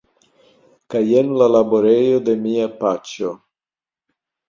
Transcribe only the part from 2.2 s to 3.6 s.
de mia paĉjo.